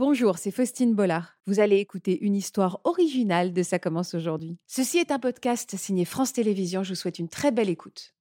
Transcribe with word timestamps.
Bonjour, 0.00 0.36
c'est 0.36 0.50
Faustine 0.50 0.94
Bollard. 0.94 1.38
Vous 1.46 1.58
allez 1.58 1.78
écouter 1.78 2.22
une 2.22 2.34
histoire 2.36 2.80
originale 2.84 3.54
de 3.54 3.62
Ça 3.62 3.78
commence 3.78 4.12
aujourd'hui. 4.14 4.58
Ceci 4.66 4.98
est 4.98 5.10
un 5.10 5.18
podcast 5.18 5.74
signé 5.78 6.04
France 6.04 6.34
Télévisions. 6.34 6.82
Je 6.82 6.90
vous 6.90 6.94
souhaite 6.96 7.18
une 7.18 7.30
très 7.30 7.50
belle 7.50 7.70
écoute. 7.70 8.14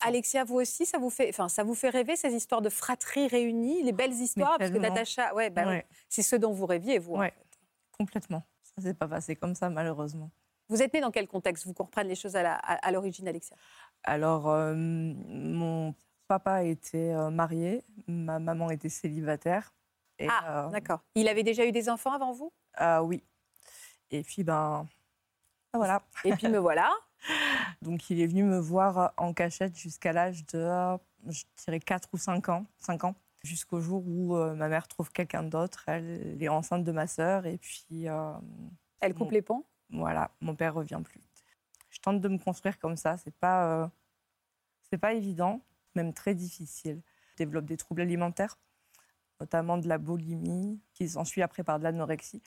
Alexia, 0.00 0.44
vous 0.44 0.56
aussi, 0.56 0.84
ça 0.84 0.98
vous 0.98 1.08
fait, 1.08 1.30
enfin, 1.30 1.48
ça 1.48 1.64
vous 1.64 1.74
fait 1.74 1.88
rêver 1.88 2.14
ces 2.14 2.34
histoires 2.34 2.60
de 2.60 2.68
fratrie 2.68 3.26
réunies, 3.26 3.82
les 3.84 3.92
belles 3.92 4.12
histoires, 4.12 4.58
parce 4.58 4.70
que. 4.70 4.76
Natacha, 4.76 5.34
ouais, 5.34 5.48
bah, 5.48 5.66
Ouais. 5.66 5.86
c'est 6.10 6.20
ce 6.22 6.36
dont 6.36 6.52
vous 6.52 6.66
rêviez, 6.66 6.98
vous. 6.98 7.14
en 7.14 7.20
Ouais. 7.20 7.30
fait. 7.30 7.58
Complètement. 7.98 8.42
Ça 8.76 8.82
s'est 8.82 8.92
pas 8.94 9.08
passé 9.08 9.34
comme 9.34 9.54
ça, 9.54 9.70
malheureusement. 9.70 10.30
Vous 10.68 10.82
êtes 10.82 10.92
né 10.92 11.00
dans 11.00 11.10
quel 11.10 11.26
contexte? 11.26 11.64
Vous 11.64 11.72
compreniez 11.72 12.10
les 12.10 12.14
choses 12.16 12.36
à 12.36 12.42
la- 12.42 12.56
à- 12.56 12.74
à 12.86 12.92
l'origine, 12.92 13.26
Alexia 13.26 13.56
Alors, 14.04 14.50
euh, 14.50 14.74
mon 14.76 15.94
papa 16.28 16.62
était 16.64 17.12
euh, 17.12 17.30
marié, 17.30 17.82
ma 18.06 18.38
maman 18.38 18.70
était 18.70 18.88
célibataire. 18.88 19.72
Et, 20.18 20.28
Ah, 20.30 20.66
euh, 20.66 20.70
d'accord. 20.70 21.00
Il 21.14 21.26
avait 21.28 21.42
déjà 21.42 21.64
eu 21.66 21.72
des 21.72 21.88
enfants 21.88 22.12
avant 22.12 22.32
vous? 22.32 22.52
Ah 22.74 23.02
oui. 23.02 23.24
Et 24.10 24.22
puis, 24.22 24.44
ben. 24.44 24.86
ah, 25.72 25.78
Voilà. 25.78 26.02
Et 26.24 26.32
puis 26.34 26.48
me 26.48 26.58
voilà. 26.58 26.90
Donc, 27.82 28.10
il 28.10 28.20
est 28.20 28.26
venu 28.26 28.44
me 28.44 28.58
voir 28.58 29.12
en 29.16 29.32
cachette 29.32 29.76
jusqu'à 29.76 30.12
l'âge 30.12 30.46
de, 30.46 30.58
euh, 30.58 30.96
je 31.28 31.42
dirais, 31.64 31.80
4 31.80 32.08
ou 32.12 32.18
5 32.18 32.48
ans. 32.48 32.66
5 32.78 33.04
ans. 33.04 33.14
Jusqu'au 33.44 33.80
jour 33.80 34.02
où 34.06 34.36
euh, 34.36 34.54
ma 34.54 34.68
mère 34.68 34.88
trouve 34.88 35.10
quelqu'un 35.12 35.42
d'autre. 35.44 35.84
Elle 35.88 36.36
est 36.42 36.48
enceinte 36.48 36.84
de 36.84 36.92
ma 36.92 37.06
sœur. 37.06 37.46
Et 37.46 37.58
puis, 37.58 38.08
euh, 38.08 38.32
Elle 39.00 39.14
coupe 39.14 39.30
les 39.32 39.42
ponts? 39.42 39.64
voilà, 39.90 40.30
mon 40.40 40.54
père 40.54 40.74
revient 40.74 41.00
plus. 41.02 41.20
Je 41.90 41.98
tente 42.00 42.20
de 42.20 42.28
me 42.28 42.36
construire 42.38 42.78
comme 42.78 42.96
ça, 42.96 43.16
c'est 43.16 43.34
pas, 43.34 43.64
euh, 43.84 43.86
c'est 44.90 44.98
pas 44.98 45.14
évident, 45.14 45.62
même 45.98 46.14
très 46.14 46.34
difficile. 46.34 47.02
Je 47.32 47.36
développe 47.44 47.66
des 47.66 47.76
troubles 47.76 48.00
alimentaires, 48.02 48.56
notamment 49.40 49.76
de 49.78 49.88
la 49.88 49.98
boulimie, 49.98 50.80
qui 50.94 51.08
s'ensuit 51.08 51.42
après 51.42 51.62
par 51.64 51.78
de 51.78 51.84
l'anorexie. 51.84 52.42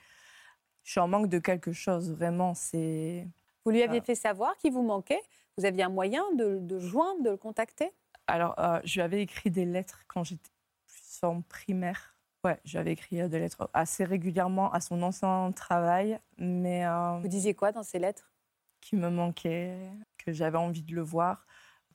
Je 0.83 0.91
suis 0.91 0.99
en 0.99 1.07
manque 1.07 1.27
de 1.29 1.39
quelque 1.39 1.71
chose, 1.73 2.11
vraiment. 2.11 2.53
C'est 2.53 3.27
Vous 3.65 3.71
lui 3.71 3.83
aviez 3.83 3.99
Ah. 4.01 4.05
fait 4.05 4.15
savoir 4.15 4.57
qu'il 4.57 4.73
vous 4.73 4.81
manquait? 4.83 5.21
Vous 5.57 5.65
aviez 5.65 5.83
un 5.83 5.89
moyen 5.89 6.23
de, 6.35 6.57
de 6.59 6.79
joindre, 6.79 7.21
de 7.23 7.29
le 7.31 7.37
contacter? 7.37 7.91
Alors, 8.27 8.57
euh, 8.59 8.79
je 8.83 8.95
lui 8.95 9.01
avais 9.01 9.21
écrit 9.21 9.51
des 9.51 9.65
lettres 9.65 9.99
quand 10.07 10.23
j'étais 10.23 10.49
plus 10.87 11.27
en 11.27 11.41
primaire. 11.41 12.15
Ouais, 12.43 12.59
j'avais 12.65 12.93
écrit 12.93 13.21
euh, 13.21 13.27
des 13.27 13.39
lettres 13.39 13.69
assez 13.73 14.03
régulièrement 14.03 14.71
à 14.71 14.79
son 14.79 15.01
ancien 15.03 15.51
travail, 15.51 16.19
mais 16.37 16.85
euh, 16.87 17.19
Vous 17.19 17.27
disiez 17.27 17.53
quoi 17.53 17.71
dans 17.71 17.83
ces 17.83 17.99
lettres? 17.99 18.31
qui 18.79 18.95
me 18.95 19.09
manquait, 19.11 19.77
que 20.17 20.31
j'avais 20.31 20.57
envie 20.57 20.81
de 20.81 20.95
le 20.95 21.03
voir. 21.03 21.45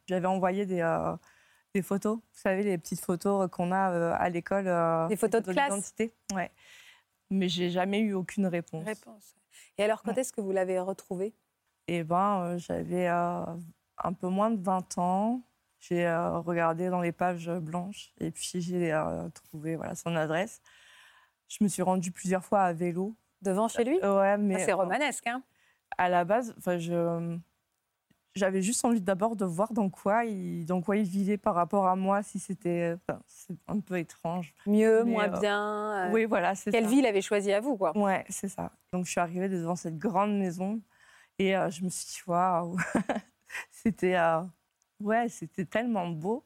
J'avais 0.07 0.29
envoyé 0.29 0.67
des, 0.67 0.83
euh, 0.83 1.17
des 1.77 1.83
photos, 1.83 2.17
vous 2.17 2.23
savez, 2.41 2.63
les 2.63 2.79
petites 2.79 3.01
photos 3.05 3.51
qu'on 3.51 3.71
a 3.71 3.91
euh, 3.93 4.15
à 4.19 4.31
l'école. 4.31 4.67
euh, 4.67 5.07
Des 5.09 5.17
photos 5.17 5.43
de 5.43 5.53
classe 5.53 5.69
d'identité. 5.71 6.15
Ouais. 6.35 6.51
Mais 7.31 7.49
j'ai 7.51 7.69
jamais 7.71 7.99
eu 8.01 8.15
aucune 8.15 8.47
réponse. 8.47 8.85
Réponse. 8.85 9.35
Et 9.77 9.85
alors, 9.85 10.03
quand 10.03 10.13
Ouais. 10.15 10.21
est-ce 10.21 10.33
que 10.33 10.41
vous 10.41 10.53
l'avez 10.53 10.79
retrouvé 10.79 11.35
Et 11.87 12.03
ben, 12.03 12.41
euh, 12.45 12.59
j'avais 12.59 13.09
euh, 13.09 13.45
un 13.99 14.13
peu 14.15 14.29
moins 14.29 14.51
de 14.51 14.63
20 14.63 14.97
ans. 14.97 15.43
J'ai 15.81 16.07
euh, 16.07 16.39
regardé 16.39 16.89
dans 16.89 17.03
les 17.03 17.13
pages 17.13 17.51
blanches 17.51 18.13
et 18.19 18.31
puis 18.31 18.63
j'ai 18.63 18.93
euh, 18.95 19.29
trouvé 19.31 19.77
voilà, 19.77 19.95
son 19.95 20.17
adresse. 20.17 20.63
Je 21.49 21.63
me 21.63 21.69
suis 21.69 21.83
rendue 21.83 22.11
plusieurs 22.11 22.45
fois 22.45 22.63
à 22.63 22.73
vélo. 22.73 23.15
Devant 23.43 23.69
chez 23.69 23.85
lui? 23.85 23.99
Ouais, 24.03 24.39
mais 24.39 24.57
Ah, 24.63 24.65
C'est 24.65 24.73
romanesque, 24.73 25.27
hein 25.27 25.43
à 25.99 26.09
la 26.09 26.25
base, 26.25 26.55
je 26.79 27.39
j'avais 28.37 28.63
juste 28.63 28.85
envie 28.85 29.01
d'abord 29.01 29.35
de 29.35 29.45
voir 29.45 29.73
dans 29.73 29.91
quoi 29.91 30.25
il 30.25 30.67
dans 30.67 30.81
quoi 30.83 30.97
il 30.97 31.05
vivait 31.05 31.39
par 31.39 31.55
rapport 31.55 31.87
à 31.87 31.97
moi, 31.97 32.23
si 32.23 32.39
c'était 32.39 32.95
enfin, 33.09 33.21
un 33.67 33.81
peu 33.81 33.99
étrange. 33.99 34.55
Mieux, 34.67 35.05
Mais, 35.05 35.11
moins 35.11 35.35
euh, 35.35 35.41
bien 35.41 36.07
euh, 36.07 36.13
Oui, 36.13 36.27
voilà, 36.27 36.55
c'est 36.55 36.71
Quelle 36.71 36.89
ça. 36.89 36.95
il 36.95 37.07
avait 37.07 37.23
choisi 37.23 37.53
à 37.53 37.61
vous, 37.61 37.77
quoi 37.77 37.97
Ouais, 37.97 38.25
c'est 38.29 38.49
ça. 38.49 38.73
Donc 38.93 39.07
je 39.07 39.11
suis 39.11 39.21
arrivée 39.21 39.49
devant 39.49 39.77
cette 39.77 39.99
grande 39.99 40.39
maison 40.39 40.81
et 41.39 41.57
euh, 41.57 41.71
je 41.71 41.83
me 41.83 41.89
suis 41.89 42.07
dit 42.07 42.21
waouh, 42.27 42.77
c'était 43.71 44.17
ouais, 45.01 45.29
c'était 45.29 45.65
tellement 45.65 46.09
beau. 46.09 46.45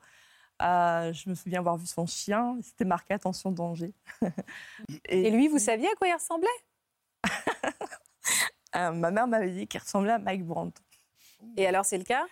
Je 0.60 1.28
me 1.28 1.34
souviens 1.34 1.59
avoir 1.59 1.76
vu 1.76 1.87
son 1.87 2.06
chien, 2.06 2.56
c'était 2.62 2.84
marqué 2.84 3.14
attention 3.14 3.50
danger. 3.50 3.93
Et 5.06 5.31
lui, 5.31 5.48
vous 5.48 5.59
saviez 5.59 5.88
à 5.88 5.94
quoi 5.97 6.09
il 6.09 6.14
ressemblait? 6.14 6.48
Euh, 8.76 8.93
ma 8.93 9.10
mère 9.10 9.26
m'avait 9.26 9.50
dit 9.50 9.66
qu'il 9.66 9.81
ressemblait 9.81 10.12
à 10.12 10.19
Mike 10.19 10.44
Brandt. 10.44 10.81
Et 11.56 11.66
alors, 11.66 11.84
c'est 11.84 11.98
le 11.98 12.04
cas? 12.04 12.26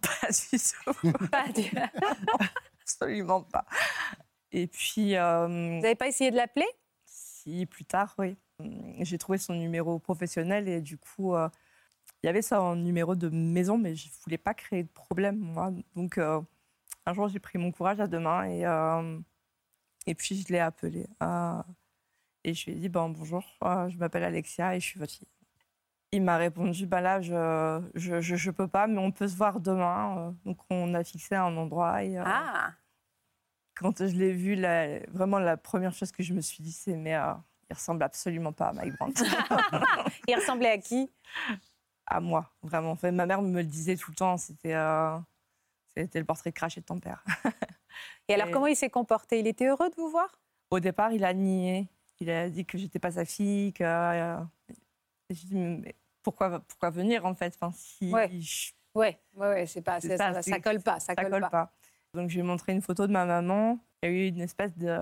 Pas 0.00 0.28
du 0.30 0.58
tout. 0.58 1.28
Pas 1.30 1.48
du- 1.52 1.70
Absolument 2.80 3.42
pas. 3.42 3.64
Et 4.52 4.66
puis, 4.66 5.16
euh, 5.16 5.46
Vous 5.46 5.80
n'avez 5.82 5.94
pas 5.94 6.08
essayé 6.08 6.30
de 6.30 6.36
l'appeler? 6.36 6.66
Si, 7.06 7.66
plus 7.66 7.84
tard, 7.84 8.14
oui. 8.18 8.36
Hum, 8.60 8.94
J'ai 9.00 9.18
trouvé 9.18 9.38
son 9.38 9.54
numéro 9.54 9.98
professionnel 9.98 10.68
et 10.68 10.80
du 10.80 10.98
coup, 10.98 11.34
euh, 11.34 11.48
il 12.22 12.26
y 12.26 12.30
avait 12.30 12.42
ça 12.42 12.62
en 12.62 12.76
numéro 12.76 13.14
de 13.14 13.28
maison, 13.28 13.78
mais 13.78 13.94
je 13.96 14.08
ne 14.08 14.12
voulais 14.24 14.38
pas 14.38 14.54
créer 14.54 14.82
de 14.84 14.88
problème, 14.88 15.38
moi. 15.38 15.72
Donc, 15.94 16.18
euh, 16.18 16.40
un 17.06 17.14
jour, 17.14 17.28
j'ai 17.28 17.40
pris 17.40 17.58
mon 17.58 17.72
courage 17.72 18.00
à 18.00 18.06
deux 18.06 18.20
mains 18.20 18.44
et, 18.48 18.64
et 20.06 20.14
puis 20.14 20.40
je 20.40 20.52
l'ai 20.52 20.58
appelé. 20.58 21.06
Euh, 21.22 21.62
et 22.44 22.54
je 22.54 22.66
lui 22.66 22.72
ai 22.72 22.80
dit 22.80 22.88
bon, 22.88 23.10
bonjour, 23.10 23.42
je 23.62 23.96
m'appelle 23.98 24.24
Alexia 24.24 24.76
et 24.76 24.80
je 24.80 24.86
suis 24.86 24.98
votre 24.98 25.12
fille. 25.12 25.28
Il 26.12 26.22
m'a 26.22 26.36
répondu 26.36 26.86
bah 26.86 27.00
là, 27.00 27.20
je 27.20 27.34
ne 27.34 27.90
je, 27.94 28.20
je, 28.20 28.36
je 28.36 28.50
peux 28.50 28.68
pas, 28.68 28.86
mais 28.86 28.98
on 28.98 29.10
peut 29.10 29.26
se 29.28 29.36
voir 29.36 29.60
demain. 29.60 30.18
Euh, 30.18 30.30
Donc, 30.44 30.58
on 30.70 30.94
a 30.94 31.02
fixé 31.04 31.34
un 31.34 31.56
endroit. 31.56 32.02
Et, 32.04 32.16
euh, 32.18 32.22
Ah 32.24 32.72
quand 33.78 33.98
je 34.06 34.16
l'ai 34.16 34.32
vu, 34.32 34.54
la- 34.54 35.00
vraiment 35.10 35.38
la 35.38 35.58
première 35.58 35.92
chose 35.92 36.10
que 36.10 36.22
je 36.22 36.32
me 36.32 36.40
suis 36.40 36.62
dit, 36.62 36.72
c'est 36.72 36.96
mais 36.96 37.14
euh, 37.14 37.34
il 37.68 37.74
ressemble 37.74 38.02
absolument 38.04 38.52
pas 38.52 38.68
à 38.68 38.72
Mike 38.72 38.96
Brandt. 38.96 39.22
Il 40.28 40.34
ressemblait 40.34 40.70
à 40.70 40.78
qui? 40.78 41.10
À 42.06 42.20
moi, 42.20 42.50
vraiment. 42.62 42.92
En 42.92 42.96
fait, 42.96 43.10
ma 43.12 43.26
mère 43.26 43.42
me 43.42 43.52
le 43.60 43.64
disait 43.66 43.96
tout 43.96 44.10
le 44.12 44.16
temps, 44.16 44.36
c'était 44.38 44.74
euh, 44.74 45.18
c'était 45.96 46.20
le 46.20 46.24
portrait 46.24 46.52
craché 46.52 46.80
de 46.80 46.86
ton 46.86 46.98
père. 47.00 47.22
Et 48.28 48.34
alors, 48.34 48.48
Et- 48.48 48.50
comment 48.50 48.66
il 48.66 48.76
s'est 48.76 48.88
comporté? 48.90 49.40
Il 49.40 49.46
était 49.46 49.66
heureux 49.66 49.90
de 49.90 49.94
vous 49.96 50.08
voir? 50.08 50.28
Au 50.70 50.80
départ, 50.80 51.12
il 51.12 51.24
a 51.24 51.34
nié. 51.34 51.86
Il 52.20 52.30
a 52.30 52.48
dit 52.48 52.64
que 52.64 52.78
j'étais 52.78 52.98
pas 52.98 53.10
sa 53.12 53.24
fille, 53.26 53.72
que. 53.74 54.36
Je 55.30 55.46
dis 55.46 55.54
mais 55.54 55.94
pourquoi 56.22 56.60
pourquoi 56.60 56.90
venir 56.90 57.24
en 57.26 57.34
fait? 57.34 57.54
Enfin, 57.60 57.72
si 57.76 58.12
Ouais. 58.12 58.30
je- 58.40 58.72
Ouais, 58.94 59.20
ouais, 59.34 59.48
ouais, 59.48 59.66
c'est 59.66 59.82
pas, 59.82 60.00
ça, 60.00 60.42
ça, 60.42 60.60
colle 60.60 60.80
pas, 60.82 61.00
ça, 61.00 61.14
ça 61.14 61.24
colle, 61.24 61.46
pas. 61.50 61.70
Donc 62.14 62.30
je 62.30 62.34
lui 62.34 62.40
ai 62.40 62.42
montré 62.42 62.72
une 62.72 62.80
photo 62.80 63.06
de 63.06 63.12
ma 63.12 63.26
maman. 63.26 63.78
Il 64.02 64.08
y 64.08 64.12
a 64.12 64.14
eu 64.14 64.28
une 64.28 64.40
espèce 64.40 64.74
de 64.76 64.96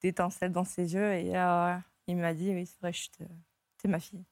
d'étincelle 0.00 0.52
dans 0.52 0.64
ses 0.64 0.94
yeux 0.94 1.12
et 1.14 1.36
euh, 1.36 1.76
il 2.06 2.16
m'a 2.16 2.32
dit 2.34 2.50
oui 2.54 2.66
c'est 2.66 2.80
vrai, 2.80 2.92
t'es 3.78 3.88
ma 3.88 3.98
fille. 3.98 4.24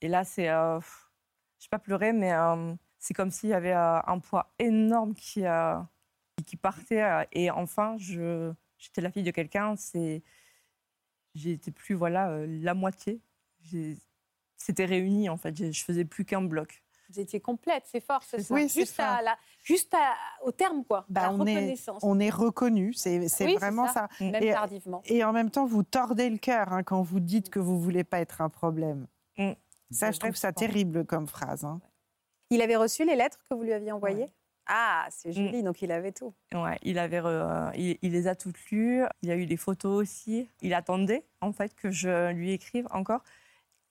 Et 0.00 0.08
là 0.08 0.24
c'est, 0.24 0.48
euh, 0.48 0.80
je 0.80 1.64
vais 1.66 1.70
pas 1.70 1.78
pleurer 1.78 2.12
mais 2.14 2.32
euh, 2.32 2.74
c'est 2.98 3.12
comme 3.14 3.30
s'il 3.30 3.50
y 3.50 3.54
avait 3.54 3.72
euh, 3.74 4.00
un 4.06 4.18
poids 4.20 4.54
énorme 4.58 5.14
qui 5.14 5.44
qui 6.46 6.56
partait 6.56 7.26
et 7.32 7.50
enfin 7.50 7.96
je 7.98 8.52
j'étais 8.78 9.00
la 9.02 9.10
fille 9.10 9.22
de 9.22 9.30
quelqu'un. 9.32 9.76
C'est 9.76 10.22
j'étais 11.34 11.70
plus 11.72 11.94
voilà 11.94 12.46
la 12.46 12.72
moitié. 12.74 13.20
C'était 14.56 14.84
réuni 14.84 15.28
en 15.28 15.36
fait. 15.36 15.72
Je 15.72 15.84
faisais 15.84 16.04
plus 16.04 16.24
qu'un 16.24 16.42
bloc. 16.42 16.82
Vous 17.10 17.20
étiez 17.20 17.38
complète, 17.40 17.84
c'est 17.86 18.00
fort, 18.00 18.22
c'est 18.24 18.40
ça. 18.42 18.52
Oui, 18.52 18.68
juste 18.68 18.94
ça. 18.96 19.14
À 19.14 19.22
la, 19.22 19.38
juste 19.62 19.94
à- 19.94 20.14
au 20.44 20.50
terme, 20.50 20.84
quoi. 20.84 21.04
Bah, 21.08 21.22
la 21.22 21.32
on 21.32 21.46
est- 21.46 21.76
On 22.02 22.18
est 22.18 22.30
reconnu, 22.30 22.94
c'est 22.94 23.20
Oui, 23.44 23.54
vraiment 23.54 23.86
ça. 23.86 24.08
ça. 24.18 24.24
même 24.24 24.42
et- 24.42 24.50
tardivement. 24.50 25.02
Et 25.04 25.22
en 25.22 25.32
même 25.32 25.50
temps, 25.50 25.66
vous 25.66 25.84
tordez 25.84 26.28
le 26.28 26.38
cœur 26.38 26.72
hein, 26.72 26.82
quand 26.82 27.02
vous 27.02 27.20
dites 27.20 27.48
que 27.48 27.60
vous 27.60 27.78
voulez 27.78 28.02
pas 28.02 28.18
être 28.18 28.40
un 28.40 28.48
problème. 28.48 29.06
Mm. 29.38 29.52
Ça, 29.92 30.10
je 30.10 30.18
trouve 30.18 30.34
ça 30.34 30.52
terrible 30.52 31.04
comme 31.04 31.28
phrase. 31.28 31.64
hein. 31.64 31.80
Il 32.50 32.60
avait 32.60 32.74
reçu 32.76 33.04
les 33.04 33.14
lettres 33.14 33.38
que 33.48 33.54
vous 33.54 33.62
lui 33.62 33.72
aviez 33.72 33.92
envoyées 33.92 34.26
Ah, 34.68 35.06
c'est 35.10 35.28
Mm. 35.28 35.32
joli, 35.32 35.62
donc 35.62 35.80
il 35.82 35.92
avait 35.92 36.10
tout. 36.10 36.34
Ouais, 36.52 36.76
il, 36.82 36.98
avait, 36.98 37.20
re- 37.20 37.70
il, 37.76 37.98
il 38.02 38.10
les 38.10 38.26
a 38.26 38.34
toutes 38.34 38.60
lues. 38.72 39.04
Il 39.22 39.30
a 39.30 39.36
eu 39.36 39.46
des 39.46 39.56
photos 39.56 40.02
aussi. 40.02 40.48
Il 40.60 40.74
attendait, 40.74 41.24
en 41.40 41.52
fait, 41.52 41.72
que 41.76 41.92
je 41.92 42.32
lui 42.32 42.50
écrive 42.50 42.88
encore. 42.90 43.22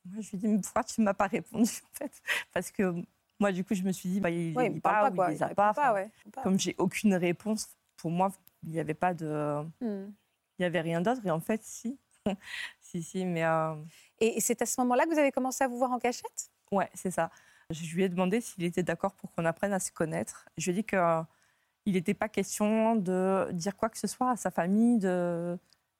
Moi, 0.05 0.21
je 0.21 0.29
lui 0.31 0.37
ai 0.37 0.39
dit, 0.39 0.47
mais 0.47 0.59
pourquoi 0.61 0.83
tu 0.83 1.01
ne 1.01 1.05
m'as 1.05 1.13
pas 1.13 1.27
répondu, 1.27 1.69
en 1.83 1.95
fait? 1.97 2.11
Parce 2.53 2.71
que 2.71 2.93
moi, 3.39 3.51
du 3.51 3.63
coup, 3.63 3.73
je 3.75 3.83
me 3.83 3.91
suis 3.91 4.09
dit, 4.09 4.19
bah, 4.19 4.29
il 4.29 4.53
ne 4.53 4.79
parle 4.79 5.11
pas, 5.11 5.11
pas, 5.11 5.27
ou 5.27 5.31
il 5.31 5.33
les 5.33 5.43
a 5.43 5.49
pas. 5.49 5.73
pas, 5.73 5.93
ouais. 5.93 6.09
Comme 6.43 6.59
j'ai 6.59 6.75
aucune 6.77 7.13
réponse, 7.15 7.67
pour 7.97 8.11
moi, 8.11 8.31
il 8.63 8.69
n'y 8.69 8.79
avait 8.79 8.93
pas 8.93 9.13
de... 9.13 9.61
Hmm. 9.81 10.11
Il 10.57 10.61
n'y 10.61 10.65
avait 10.65 10.81
rien 10.81 11.01
d'autre. 11.01 11.21
Et 11.25 11.31
en 11.31 11.39
fait, 11.41 11.61
si. 11.63 11.99
si, 12.81 13.03
si, 13.03 13.25
mais... 13.25 13.43
euh, 13.43 13.75
Et 14.19 14.39
c'est 14.39 14.61
à 14.61 14.65
ce 14.65 14.79
moment-là 14.81 15.03
que 15.05 15.09
vous 15.13 15.19
avez 15.19 15.31
commencé 15.31 15.63
à 15.63 15.67
vous 15.67 15.77
voir 15.77 15.91
en 15.91 15.99
cachette? 15.99 16.49
Ouais, 16.71 16.89
c'est 16.93 17.11
ça. 17.11 17.29
Je 17.71 17.95
lui 17.95 18.03
ai 18.03 18.09
demandé 18.09 18.41
s'il 18.41 18.63
était 18.63 18.83
d'accord 18.83 19.13
pour 19.15 19.31
qu'on 19.33 19.43
apprenne 19.45 19.73
à 19.73 19.79
se 19.79 19.91
connaître. 19.91 20.47
Je 20.57 20.71
lui 20.71 20.79
ai 20.79 20.81
dit 20.81 20.87
qu'il 20.87 21.93
n'était 21.93 22.13
pas 22.13 22.29
question 22.29 22.95
de 22.95 23.49
dire 23.51 23.75
quoi 23.75 23.89
que 23.89 23.97
ce 23.97 24.07
soit 24.07 24.31
à 24.31 24.35
sa 24.37 24.51
famille. 24.51 24.99
De... 24.99 25.57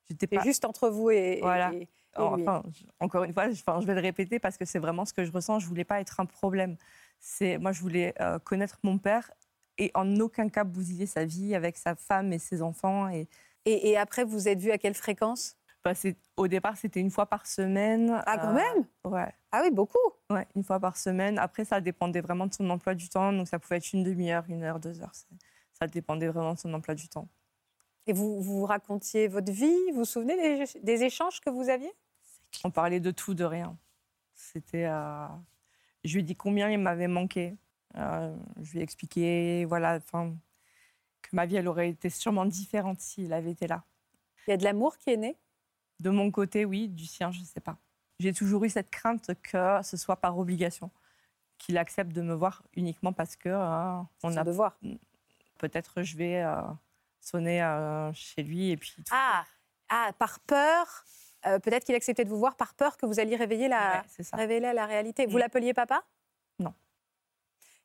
J'étais 0.07 0.27
C'est 0.29 0.37
pas... 0.37 0.43
juste 0.43 0.63
entre 0.63 0.89
vous 0.89 1.09
et, 1.09 1.39
Voilà. 1.41 1.73
et-. 1.73 1.87
Enfin, 2.17 2.63
je- 2.71 2.85
encore 3.00 3.23
une 3.23 3.33
fois, 3.33 3.50
je, 3.50 3.59
enfin, 3.62 3.79
je 3.81 3.88
vais 3.88 3.95
le 3.95 4.01
répéter 4.01 4.39
parce 4.39 4.57
que 4.57 4.65
c'est 4.65 4.79
vraiment 4.79 5.06
ce 5.06 5.13
que 5.13 5.25
je 5.25 5.31
ressens. 5.31 5.59
Je 5.59 5.67
voulais 5.67 5.83
pas 5.85 6.00
être 6.01 6.19
un 6.19 6.25
problème. 6.25 6.77
C'est 7.19 7.57
moi, 7.57 7.71
je 7.71 7.81
voulais 7.81 8.13
euh, 8.21 8.39
connaître 8.39 8.79
mon 8.83 8.97
père 8.97 9.31
et 9.77 9.91
en 9.95 10.15
aucun 10.19 10.47
cas 10.50 10.63
bousiller 10.63 11.06
sa 11.06 11.25
vie 11.25 11.56
avec 11.56 11.77
sa 11.77 11.95
femme 11.95 12.31
et 12.33 12.39
ses 12.39 12.62
enfants. 12.62 13.09
Et 13.09 13.27
Et, 13.65 13.89
et 13.89 13.97
après, 13.97 14.23
vous 14.23 14.47
êtes 14.47 14.59
vus 14.59 14.71
à 14.71 14.77
quelle 14.77 14.94
fréquence? 14.94 15.57
Bah, 15.83 15.94
au 16.38 16.47
départ, 16.47 16.77
c'était 16.77 17.00
une 17.00 17.12
fois 17.12 17.25
par 17.27 17.45
semaine. 17.45 18.21
Ah, 18.25 18.38
quand 18.38 18.51
Euh, 18.51 18.53
même? 18.53 18.85
Ouais. 19.06 19.31
Ah 19.51 19.62
oui, 19.63 19.71
beaucoup. 19.71 19.97
Ouais, 20.31 20.47
une 20.56 20.63
fois 20.63 20.79
par 20.79 20.97
semaine. 20.97 21.38
Après, 21.38 21.65
ça 21.65 21.79
dépendait 21.81 22.21
vraiment 22.21 22.47
de 22.47 22.53
son 22.53 22.69
emploi 22.69 22.95
du 22.95 23.09
temps. 23.09 23.31
Donc, 23.31 23.47
ça 23.47 23.59
pouvait 23.59 23.77
être 23.77 23.94
une 23.94 24.03
demi-heure, 24.03 24.45
une 24.50 24.63
heure, 24.63 24.79
deux 24.79 25.01
heures. 25.01 25.13
Ça 25.79 25.88
dépendait 25.88 26.27
vraiment 26.27 26.53
de 26.53 26.59
son 26.59 26.73
emploi 26.73 26.95
du 26.95 27.07
temps. 27.09 27.27
Et 28.07 28.13
vous, 28.13 28.41
vous 28.41 28.65
racontiez 28.65 29.27
votre 29.27 29.51
vie? 29.51 29.75
Vous 29.91 30.00
vous 30.00 30.06
souvenez 30.06 30.35
des, 30.35 30.79
des 30.81 31.03
échanges 31.03 31.39
que 31.39 31.50
vous 31.50 31.69
aviez? 31.69 31.91
On 32.63 32.71
parlait 32.71 32.99
de 32.99 33.11
tout, 33.11 33.33
de 33.33 33.43
rien. 33.43 33.77
C'était. 34.33 34.85
euh, 34.85 35.27
Je 36.03 36.13
lui 36.13 36.19
ai 36.21 36.23
dit 36.23 36.35
combien 36.35 36.69
il 36.69 36.79
m'avait 36.79 37.07
manqué. 37.07 37.55
Euh, 37.97 38.35
je 38.61 38.71
lui 38.73 38.79
ai 38.79 38.81
expliqué, 38.83 39.65
voilà, 39.65 39.95
enfin, 39.97 40.35
que 41.21 41.29
ma 41.35 41.45
vie, 41.45 41.55
elle 41.55 41.67
aurait 41.67 41.89
été 41.89 42.09
sûrement 42.09 42.45
différente 42.45 42.99
s'il 42.99 43.31
avait 43.33 43.51
été 43.51 43.67
là. 43.67 43.83
Il 44.47 44.51
y 44.51 44.53
a 44.53 44.57
de 44.57 44.63
l'amour 44.63 44.97
qui 44.97 45.11
est 45.11 45.17
né? 45.17 45.37
De 45.99 46.09
mon 46.09 46.29
côté, 46.29 46.65
oui. 46.65 46.89
Du 46.89 47.05
sien, 47.05 47.31
je 47.31 47.39
ne 47.39 47.45
sais 47.45 47.61
pas. 47.61 47.77
J'ai 48.19 48.33
toujours 48.33 48.63
eu 48.65 48.69
cette 48.69 48.89
crainte 48.91 49.31
que 49.41 49.81
ce 49.83 49.97
soit 49.97 50.17
par 50.17 50.37
obligation, 50.37 50.91
qu'il 51.57 51.77
accepte 51.77 52.11
de 52.11 52.21
me 52.21 52.33
voir 52.33 52.63
uniquement 52.75 53.13
parce 53.13 53.35
que 53.35 53.49
euh, 53.49 53.97
on 54.23 54.31
Son 54.31 54.37
a 54.37 54.43
devoir. 54.43 54.77
peut-être 55.57 56.01
je 56.03 56.15
vais 56.17 56.41
euh, 56.43 56.61
sonner 57.19 57.61
euh, 57.63 58.11
chez 58.13 58.43
lui 58.43 58.71
et 58.71 58.77
puis. 58.77 58.93
tout. 58.95 59.03
Ah, 59.11 59.45
ah 59.89 60.11
par 60.17 60.39
peur 60.41 61.05
euh, 61.47 61.59
Peut-être 61.59 61.83
qu'il 61.86 61.95
acceptait 61.95 62.24
de 62.25 62.30
vous 62.30 62.39
voir 62.39 62.56
par 62.56 62.74
peur 62.74 62.97
que 62.97 63.06
vous 63.06 63.19
alliez 63.19 63.36
réveiller 63.36 63.68
la, 63.68 64.03
Ouais, 64.19 64.25
révéler 64.33 64.74
la 64.74 64.86
réalité. 64.86 65.25
Vous 65.25 65.38
Mm. 65.38 65.39
l'appeliez 65.39 65.74
papa? 65.74 66.03
Non. 66.59 66.74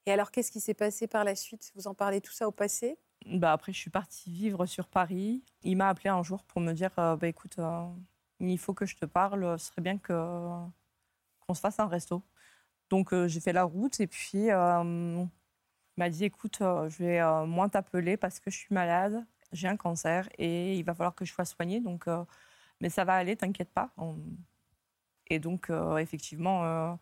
Et 0.06 0.12
alors, 0.12 0.30
qu'est-ce 0.30 0.50
qui 0.50 0.60
s'est 0.60 0.74
passé 0.74 1.06
par 1.06 1.24
la 1.24 1.34
suite? 1.34 1.70
Vous 1.74 1.86
en 1.86 1.94
parlez 1.94 2.20
tout 2.20 2.32
ça 2.32 2.48
au 2.48 2.52
passé? 2.52 2.98
Bah 3.26 3.52
après, 3.52 3.72
je 3.72 3.78
suis 3.78 3.90
partie 3.90 4.30
vivre 4.30 4.64
sur 4.66 4.88
Paris. 4.88 5.44
Il 5.62 5.76
m'a 5.76 5.88
appelé 5.90 6.08
un 6.08 6.22
jour 6.22 6.42
pour 6.44 6.60
me 6.62 6.72
dire 6.72 6.90
euh, 6.98 7.16
bah 7.16 7.26
écoute, 7.28 7.58
euh, 7.58 7.84
il 8.40 8.58
faut 8.58 8.72
que 8.72 8.86
je 8.86 8.96
te 8.96 9.04
parle. 9.04 9.58
Ce 9.58 9.66
serait 9.66 9.82
bien 9.82 9.98
que 9.98 10.12
qu'on 11.46 11.52
se 11.54 11.60
fasse 11.60 11.78
un 11.80 11.86
resto. 11.86 12.22
Donc 12.88 13.14
j'ai 13.26 13.40
fait 13.40 13.52
la 13.52 13.64
route 13.64 14.00
et 14.00 14.06
puis 14.06 14.46
il 14.46 15.28
m'a 15.96 16.08
dit 16.10 16.24
écoute, 16.24 16.56
je 16.60 16.96
vais 16.98 17.20
moins 17.46 17.68
t'appeler 17.68 18.16
parce 18.16 18.40
que 18.40 18.50
je 18.50 18.56
suis 18.56 18.74
malade, 18.74 19.24
j'ai 19.52 19.68
un 19.68 19.76
cancer 19.76 20.28
et 20.38 20.76
il 20.76 20.82
va 20.82 20.94
falloir 20.94 21.14
que 21.14 21.24
je 21.24 21.32
sois 21.32 21.44
soignée. 21.44 21.80
Donc, 21.80 22.06
mais 22.80 22.90
ça 22.90 23.04
va 23.04 23.14
aller, 23.14 23.36
t'inquiète 23.36 23.70
pas. 23.70 23.90
Et 25.28 25.38
donc 25.38 25.70
euh, 25.70 25.98
effectivement, 25.98 26.64
euh, 26.64 26.94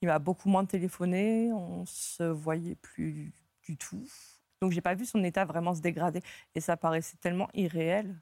il 0.00 0.08
m'a 0.08 0.18
beaucoup 0.18 0.48
moins 0.48 0.64
téléphoné. 0.64 1.52
On 1.52 1.84
se 1.86 2.22
voyait 2.24 2.76
plus 2.76 3.32
du 3.64 3.76
tout. 3.76 4.04
Donc 4.60 4.72
j'ai 4.72 4.80
pas 4.80 4.94
vu 4.94 5.04
son 5.06 5.22
état 5.24 5.44
vraiment 5.44 5.74
se 5.74 5.80
dégrader 5.80 6.22
et 6.54 6.60
ça 6.60 6.76
paraissait 6.76 7.16
tellement 7.16 7.48
irréel. 7.54 8.14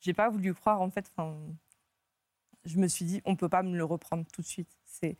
J'ai 0.00 0.14
pas 0.14 0.30
voulu 0.30 0.54
croire 0.54 0.80
en 0.80 0.90
fait. 0.90 1.12
Je 2.64 2.78
me 2.78 2.88
suis 2.88 3.04
dit 3.04 3.22
on 3.24 3.36
peut 3.36 3.48
pas 3.48 3.62
me 3.62 3.76
le 3.76 3.84
reprendre 3.84 4.24
tout 4.32 4.42
de 4.42 4.46
suite. 4.46 4.78
C'est 4.86 5.16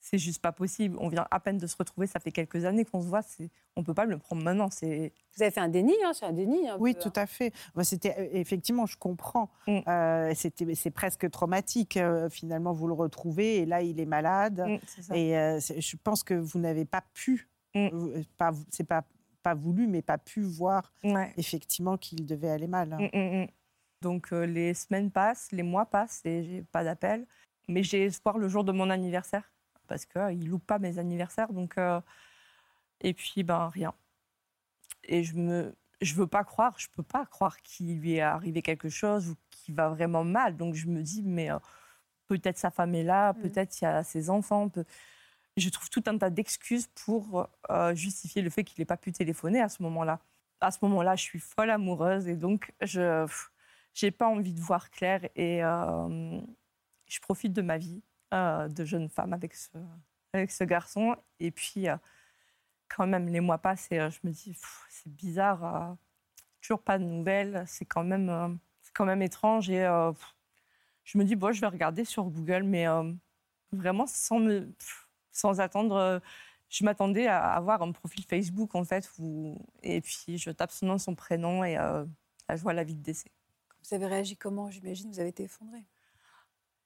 c'est 0.00 0.18
juste 0.18 0.40
pas 0.40 0.52
possible. 0.52 0.96
On 1.00 1.08
vient 1.08 1.26
à 1.30 1.40
peine 1.40 1.58
de 1.58 1.66
se 1.66 1.76
retrouver. 1.76 2.06
Ça 2.06 2.20
fait 2.20 2.30
quelques 2.32 2.64
années 2.64 2.84
qu'on 2.84 3.02
se 3.02 3.06
voit. 3.08 3.22
C'est 3.22 3.50
on 3.76 3.82
peut 3.82 3.94
pas 3.94 4.06
me 4.06 4.12
le 4.12 4.18
prendre 4.18 4.42
maintenant. 4.42 4.68
C'est 4.70 5.12
Vous 5.36 5.42
avez 5.42 5.50
fait 5.50 5.60
un 5.60 5.68
déni, 5.68 5.94
hein, 6.04 6.12
c'est 6.14 6.26
un 6.26 6.32
déni. 6.32 6.68
un 6.68 6.76
Oui, 6.78 6.94
peu, 6.94 7.00
tout 7.00 7.08
hein. 7.16 7.22
à 7.22 7.26
fait. 7.26 7.52
C'était 7.82 8.14
euh, 8.18 8.28
effectivement, 8.32 8.86
je 8.86 8.96
comprends. 8.96 9.50
Mm. 9.66 9.78
Euh, 9.88 10.32
c'était, 10.34 10.74
c'est 10.74 10.90
presque 10.90 11.28
traumatique. 11.30 11.96
euh, 11.96 12.28
finalement, 12.30 12.72
vous 12.72 12.86
le 12.88 12.94
retrouvez 12.94 13.56
et 13.58 13.66
là, 13.66 13.82
il 13.82 14.00
est 14.00 14.06
malade. 14.06 14.64
Mm, 14.66 14.78
c'est 14.86 15.02
ça. 15.02 15.16
Et 15.16 15.36
euh, 15.36 15.58
je 15.60 15.96
pense 16.02 16.22
que 16.22 16.34
vous 16.34 16.58
n'avez 16.58 16.84
pas 16.84 17.02
pu, 17.14 17.48
Mm. 17.74 17.88
euh, 17.92 18.22
pas, 18.38 18.52
c'est 18.70 18.84
pas 18.86 19.04
pas 19.42 19.54
voulu, 19.54 19.86
mais 19.86 20.02
pas 20.02 20.18
pu 20.18 20.40
voir 20.42 20.92
Ouais. 21.04 21.32
effectivement 21.36 21.96
qu'il 21.96 22.26
devait 22.26 22.50
aller 22.50 22.66
mal. 22.66 22.88
Mm, 22.90 23.18
mm, 23.18 23.42
mm. 23.42 23.46
Donc 24.02 24.32
euh, 24.32 24.46
les 24.46 24.74
semaines 24.74 25.10
passent, 25.10 25.52
les 25.52 25.62
mois 25.62 25.86
passent 25.86 26.22
et 26.24 26.42
j'ai 26.44 26.62
pas 26.62 26.82
d'appel. 26.82 27.24
Mais 27.68 27.82
j'ai 27.82 28.04
espoir 28.06 28.38
le 28.38 28.48
jour 28.48 28.64
de 28.64 28.72
mon 28.72 28.88
anniversaire 28.90 29.52
parce 29.88 30.04
qu'il 30.06 30.38
ne 30.38 30.48
loupe 30.48 30.66
pas 30.66 30.78
mes 30.78 30.98
anniversaires. 30.98 31.52
Donc, 31.52 31.76
euh, 31.78 32.00
et 33.00 33.14
puis, 33.14 33.42
ben 33.42 33.68
rien. 33.68 33.92
Et 35.04 35.24
je 35.24 35.34
me, 35.34 35.74
je 36.00 36.14
veux 36.14 36.26
pas 36.26 36.44
croire, 36.44 36.74
je 36.78 36.88
peux 36.88 37.02
pas 37.02 37.26
croire 37.26 37.60
qu'il 37.62 37.98
lui 38.00 38.14
est 38.14 38.20
arrivé 38.20 38.62
quelque 38.62 38.88
chose 38.88 39.28
ou 39.30 39.36
qu'il 39.50 39.74
va 39.74 39.88
vraiment 39.88 40.24
mal. 40.24 40.56
Donc 40.56 40.74
je 40.74 40.86
me 40.86 41.02
dis, 41.02 41.22
mais 41.22 41.50
euh, 41.50 41.58
peut-être 42.26 42.58
sa 42.58 42.70
femme 42.70 42.94
est 42.94 43.02
là, 43.04 43.32
Mm. 43.32 43.40
peut-être 43.42 43.80
il 43.80 43.84
y 43.84 43.86
a 43.86 44.04
ses 44.04 44.30
enfants. 44.30 44.68
peut- 44.68 44.84
Je 45.56 45.68
trouve 45.70 45.90
tout 45.90 46.04
un 46.06 46.18
tas 46.18 46.30
d'excuses 46.30 46.86
pour 47.04 47.48
euh, 47.70 47.94
justifier 47.94 48.42
le 48.42 48.50
fait 48.50 48.64
qu'il 48.64 48.80
n'ait 48.80 48.86
pas 48.86 48.96
pu 48.96 49.12
téléphoner 49.12 49.60
à 49.60 49.68
ce 49.68 49.82
moment-là. 49.82 50.20
À 50.60 50.70
ce 50.70 50.78
moment-là, 50.82 51.16
je 51.16 51.22
suis 51.22 51.38
folle 51.40 51.70
amoureuse 51.70 52.28
et 52.28 52.36
donc 52.36 52.72
je 52.82 53.26
j'ai 53.94 54.10
pas 54.12 54.28
envie 54.28 54.52
de 54.52 54.60
voir 54.60 54.90
clair 54.90 55.22
et 55.34 55.64
euh, 55.64 56.40
je 57.08 57.18
profite 57.20 57.52
de 57.52 57.62
ma 57.62 57.78
vie 57.78 58.02
euh, 58.04 58.07
de 58.32 58.84
jeune 58.84 59.08
femme 59.08 59.32
avec 59.32 59.54
ce, 59.54 60.64
garçon. 60.64 61.16
Et 61.40 61.50
puis, 61.50 61.88
euh, 61.88 61.96
quand 62.88 63.06
même, 63.06 63.28
les 63.28 63.40
mois 63.40 63.58
passent 63.58 63.88
et 63.90 64.00
euh, 64.00 64.10
je 64.10 64.18
me 64.24 64.32
dis, 64.32 64.56
c'est 64.88 65.12
bizarre, 65.12 65.64
euh, 65.64 65.94
toujours 66.60 66.82
pas 66.82 66.98
de 66.98 67.04
nouvelles, 67.04 67.64
c'est 67.66 67.84
quand, 67.84 68.04
même, 68.04 68.28
euh, 68.28 68.48
quand 68.94 69.04
même 69.04 69.22
étrange. 69.22 69.70
Et 69.70 69.84
euh, 69.84 70.12
je 71.04 71.18
me 71.18 71.24
dis, 71.24 71.36
bon, 71.36 71.52
je 71.52 71.60
vais 71.60 71.66
regarder 71.66 72.04
sur 72.04 72.24
Google, 72.24 72.62
mais 72.62 72.88
euh, 72.88 73.12
vraiment 73.72 74.06
sans, 74.06 74.38
me, 74.40 74.72
sans 75.32 75.60
attendre. 75.60 75.96
euh, 75.96 76.18
je 76.68 76.84
m'attendais 76.84 77.26
à 77.26 77.54
avoir 77.54 77.80
un 77.80 77.92
profil 77.92 78.24
Facebook, 78.26 78.74
en 78.74 78.84
fait, 78.84 79.10
et 79.82 80.02
puis 80.02 80.36
je 80.36 80.50
tape 80.50 80.70
son 80.70 80.84
nom, 80.84 80.98
son 80.98 81.14
prénom, 81.14 81.64
et 81.64 81.78
euh, 81.78 82.04
là, 82.46 82.56
je 82.56 82.62
vois 82.62 82.74
la 82.74 82.84
vie 82.84 82.94
de 82.94 83.02
décès. 83.02 83.30
Vous 83.82 83.94
avez 83.94 84.06
réagi 84.06 84.36
comment? 84.36 84.70
J'imagine 84.70 85.10
vous 85.10 85.18
avez 85.18 85.30
été 85.30 85.44
effondré. 85.44 85.86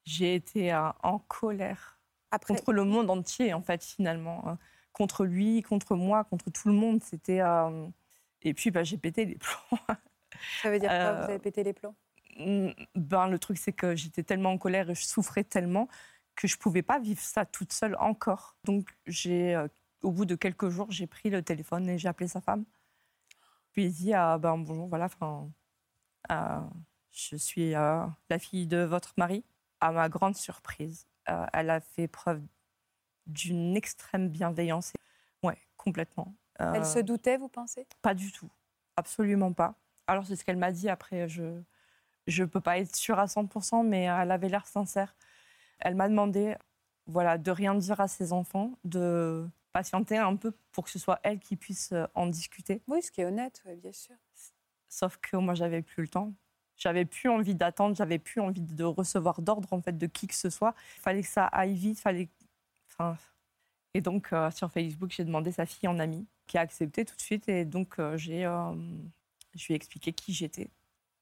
J'ai 0.05 0.35
été 0.35 0.73
euh, 0.73 0.91
en 1.03 1.19
colère 1.19 2.01
Après, 2.31 2.55
contre 2.55 2.73
le 2.73 2.85
monde 2.85 3.11
entier, 3.11 3.55
en 3.55 3.63
fait, 3.63 3.85
finalement. 3.85 4.47
hein. 4.49 4.59
Contre 4.93 5.25
lui, 5.25 5.63
contre 5.63 5.97
moi, 5.97 6.25
contre 6.25 6.51
tout 6.51 6.69
le 6.69 6.75
monde. 6.75 7.03
C'était. 7.03 7.41
euh, 7.41 7.87
Et 8.43 8.53
puis, 8.55 8.71
bah, 8.71 8.83
j'ai 8.85 8.99
pété 8.99 9.25
les 9.25 9.37
plombs. 9.39 9.79
ça 10.63 10.71
veut 10.71 10.79
dire 10.79 10.91
quoi 10.91 10.99
euh, 10.99 11.25
Vous 11.25 11.31
avez 11.31 11.39
pété 11.39 11.63
les 11.63 11.73
plombs? 11.73 11.95
Mm, 12.39 12.71
ben, 12.95 13.29
le 13.29 13.39
truc, 13.39 13.59
c'est 13.59 13.73
que 13.73 13.95
j'étais 13.95 14.23
tellement 14.23 14.51
en 14.53 14.59
colère 14.59 14.91
et 14.91 14.95
je 14.95 15.05
souffrais 15.05 15.45
tellement 15.45 15.89
que 16.35 16.49
je 16.49 16.57
pouvais 16.57 16.83
pas 16.83 16.99
vivre 16.99 17.21
ça 17.21 17.45
toute 17.45 17.73
seule 17.73 17.97
encore. 18.01 18.57
Donc, 18.65 18.89
j'ai, 19.07 19.55
euh, 19.55 19.69
au 20.03 20.11
bout 20.11 20.25
de 20.25 20.35
quelques 20.35 20.69
jours, 20.71 20.91
j'ai 20.91 21.07
pris 21.07 21.31
le 21.31 21.43
téléphone 21.43 21.89
et 21.89 21.99
j'ai 21.99 22.09
appelé 22.09 22.27
sa 22.29 22.41
femme. 22.41 22.65
Puis, 23.73 23.85
il 23.87 23.93
dit 23.93 24.15
ah, 24.15 24.39
ben, 24.39 24.59
bonjour, 24.59 24.89
voilà, 24.89 25.07
enfin, 25.07 25.51
euh, 26.31 26.61
je 27.13 27.37
suis 27.37 27.75
euh, 27.75 28.05
la 28.31 28.39
fille 28.39 28.67
de 28.67 28.79
votre 28.79 29.13
mari. 29.17 29.45
À 29.83 29.91
ma 29.93 30.09
grande 30.09 30.37
surprise, 30.37 31.07
euh, 31.29 31.45
elle 31.53 31.69
a 31.69 31.81
fait 31.81 32.07
preuve 32.09 32.41
d'une 33.27 33.77
extrême 33.77 34.29
bienveillance. 34.29 34.93
Ouais, 35.43 35.59
complètement. 35.77 36.35
Elle 36.59 36.67
Euh, 36.83 36.85
se 36.85 37.01
doutait, 37.01 37.37
vous 37.37 37.49
pensez? 37.49 37.87
pas 38.01 38.15
du 38.15 38.31
tout. 38.31 38.49
Absolument 38.97 39.53
pas. 39.53 39.75
Alors, 40.07 40.25
c'est 40.27 40.37
ce 40.37 40.45
qu'elle 40.45 40.57
m'a 40.57 40.71
dit. 40.73 40.89
Après, 40.89 41.29
je 41.29 41.63
ne 42.29 42.45
peux 42.45 42.61
pas 42.61 42.79
être 42.79 42.95
sûre 42.95 43.19
à 43.19 43.27
100%, 43.27 43.83
mais 43.83 44.05
elle 44.05 44.31
avait 44.31 44.49
l'air 44.49 44.67
sincère. 44.67 45.17
Elle 45.81 45.97
m'a 45.97 46.09
demandé 46.09 46.55
voilà, 47.07 47.37
de 47.37 47.51
rien 47.51 47.75
dire 47.75 48.01
à 48.01 48.07
ses 48.07 48.33
enfants, 48.33 48.79
de 48.85 49.49
patienter 49.73 50.17
un 50.17 50.37
peu 50.37 50.53
pour 50.71 50.85
que 50.85 50.91
ce 50.91 51.01
soit 51.01 51.19
elle 51.25 51.41
qui 51.41 51.57
puisse 51.57 51.91
euh, 51.93 52.07
en 52.15 52.27
discuter. 52.27 52.83
Oui, 52.87 53.03
ce 53.03 53.11
qui 53.11 53.21
est 53.23 53.25
honnête, 53.25 53.63
ouais, 53.67 53.75
bien 53.75 53.93
sûr. 53.93 54.15
Sauf 54.89 55.17
que 55.17 55.37
moi, 55.37 55.55
j'avais 55.55 55.83
plus 55.83 56.03
le 56.03 56.09
temps. 56.09 56.33
J'avais 56.83 57.05
plus 57.05 57.29
envie 57.29 57.55
d'attendre, 57.55 57.95
j'avais 57.95 58.19
plus 58.19 58.41
envie 58.41 58.61
de 58.61 58.83
recevoir 58.83 59.41
d'ordre 59.41 59.73
en 59.73 59.81
fait 59.81 59.97
de 59.97 60.07
qui 60.09 60.27
que 60.27 60.35
ce 60.35 60.51
soit. 60.51 60.75
Il 60.97 61.01
fallait 61.01 61.23
que 61.23 61.29
ça 61.29 61.47
aille 61.47 61.75
vite, 61.75 62.01
fallait. 62.01 62.29
Et 63.95 64.01
donc 64.01 64.33
euh, 64.33 64.51
sur 64.51 64.71
Facebook, 64.73 65.13
j'ai 65.13 65.25
demandé 65.25 65.53
sa 65.53 65.65
fille 65.65 65.89
en 65.89 66.01
amie, 66.01 66.27
qui 66.49 66.59
a 66.59 66.61
accepté 66.63 67.05
tout 67.05 67.15
de 67.15 67.21
suite. 67.21 67.49
Et 67.49 67.65
donc 67.65 68.01
euh, 68.01 68.17
j'ai, 68.17 68.45
euh, 68.47 68.75
je 69.55 69.67
lui 69.67 69.75
ai 69.75 69.77
expliqué 69.77 70.13
qui 70.13 70.33
j'étais. 70.33 70.71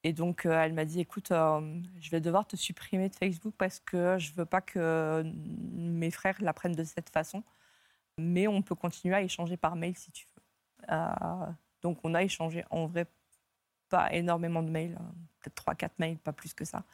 Et 0.02 0.14
donc 0.14 0.46
elle 0.46 0.72
m'a 0.72 0.86
dit, 0.86 1.00
écoute, 1.00 1.28
je 1.28 2.10
vais 2.10 2.22
devoir 2.22 2.46
te 2.46 2.56
supprimer 2.56 3.10
de 3.10 3.14
Facebook 3.14 3.54
parce 3.58 3.80
que 3.80 4.16
je 4.18 4.32
veux 4.32 4.46
pas 4.46 4.62
que 4.62 5.22
mes 5.74 6.10
frères 6.10 6.40
l'apprennent 6.40 6.74
de 6.74 6.84
cette 6.84 7.10
façon. 7.10 7.44
Mais 8.16 8.48
on 8.48 8.62
peut 8.62 8.74
continuer 8.74 9.14
à 9.14 9.22
échanger 9.22 9.58
par 9.58 9.76
mail 9.76 9.94
si 9.98 10.10
tu 10.10 10.26
veux. 10.34 10.42
Donc 11.82 11.98
on 12.02 12.14
a 12.14 12.22
échangé 12.22 12.64
en 12.70 12.86
vrai 12.86 13.06
pas 13.90 14.12
énormément 14.14 14.62
de 14.62 14.70
mails, 14.70 14.97
hein, 14.99 15.12
peut-être 15.40 15.54
3-4 15.56 15.99
mails, 15.99 16.16
pas 16.18 16.32
plus 16.32 16.54
que 16.54 16.64
ça. 16.64 16.85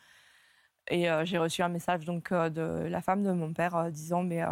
Et 0.88 1.08
euh, 1.10 1.24
j'ai 1.24 1.38
reçu 1.38 1.62
un 1.62 1.68
message 1.68 2.04
donc, 2.04 2.32
euh, 2.32 2.48
de 2.48 2.86
la 2.88 3.02
femme 3.02 3.22
de 3.22 3.32
mon 3.32 3.52
père 3.52 3.76
euh, 3.76 3.90
disant 3.90 4.22
Mais 4.22 4.42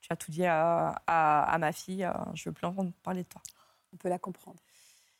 tu 0.00 0.12
as 0.12 0.16
tout 0.16 0.30
dit 0.30 0.44
à, 0.44 1.00
à- 1.06 1.42
à 1.44 1.58
ma 1.58 1.72
fille, 1.72 2.06
je 2.34 2.48
veux 2.48 2.52
plus 2.52 2.66
entendre 2.66 2.92
parler 3.02 3.22
de 3.22 3.28
toi. 3.28 3.42
On 3.92 3.96
peut 3.96 4.08
la 4.08 4.18
comprendre. 4.18 4.60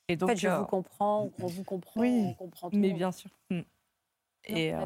Et 0.09 0.14
En 0.14 0.17
donc, 0.17 0.31
fait, 0.31 0.37
je 0.37 0.49
vous 0.49 0.67
comprends, 0.67 1.31
on 1.38 1.47
vous 1.47 1.64
comprend, 1.64 2.00
Oui. 2.00 2.26
on 2.29 2.35
comprend 2.35 2.71
tout. 2.71 2.76
mais 2.76 2.93
bien 2.93 3.12
sûr. 3.12 3.31
Mm. 3.50 3.61
Et, 4.47 4.75
euh, 4.75 4.79